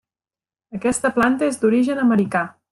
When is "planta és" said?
1.19-1.63